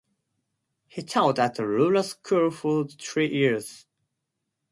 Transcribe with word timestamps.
He 0.87 1.03
taught 1.03 1.37
at 1.37 1.59
a 1.59 1.67
rural 1.67 2.01
school 2.01 2.49
for 2.49 2.87
three 2.87 3.29
years. 3.31 3.85